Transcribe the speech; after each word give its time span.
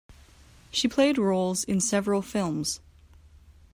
She 0.71 0.87
played 0.87 1.19
roles 1.19 1.63
in 1.63 1.79
several 1.79 2.23
films. 2.23 2.79